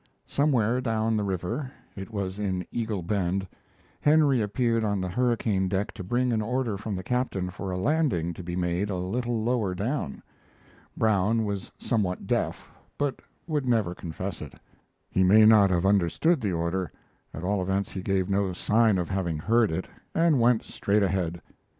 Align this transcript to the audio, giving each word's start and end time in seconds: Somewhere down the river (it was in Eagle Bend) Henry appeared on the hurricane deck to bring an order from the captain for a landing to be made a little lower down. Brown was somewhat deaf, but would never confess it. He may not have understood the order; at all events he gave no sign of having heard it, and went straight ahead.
Somewhere 0.25 0.81
down 0.81 1.15
the 1.15 1.23
river 1.23 1.71
(it 1.95 2.09
was 2.09 2.39
in 2.39 2.65
Eagle 2.71 3.03
Bend) 3.03 3.47
Henry 3.99 4.41
appeared 4.41 4.83
on 4.83 4.99
the 4.99 5.07
hurricane 5.09 5.67
deck 5.67 5.91
to 5.91 6.03
bring 6.03 6.33
an 6.33 6.41
order 6.41 6.75
from 6.75 6.95
the 6.95 7.03
captain 7.03 7.51
for 7.51 7.69
a 7.69 7.77
landing 7.77 8.33
to 8.33 8.41
be 8.41 8.55
made 8.55 8.89
a 8.89 8.95
little 8.95 9.43
lower 9.43 9.75
down. 9.75 10.23
Brown 10.97 11.45
was 11.45 11.71
somewhat 11.77 12.25
deaf, 12.25 12.67
but 12.97 13.21
would 13.45 13.67
never 13.67 13.93
confess 13.93 14.41
it. 14.41 14.53
He 15.07 15.23
may 15.23 15.45
not 15.45 15.69
have 15.69 15.85
understood 15.85 16.41
the 16.41 16.51
order; 16.53 16.91
at 17.31 17.43
all 17.43 17.61
events 17.61 17.91
he 17.91 18.01
gave 18.01 18.27
no 18.27 18.53
sign 18.53 18.97
of 18.97 19.07
having 19.07 19.37
heard 19.37 19.71
it, 19.71 19.87
and 20.15 20.39
went 20.41 20.63
straight 20.63 21.03
ahead. 21.03 21.43